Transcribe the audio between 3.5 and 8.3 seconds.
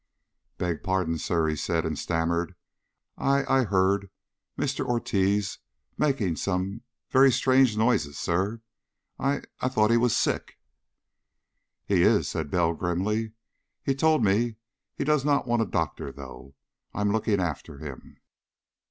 heard Mr. Ortiz making some very strange noises,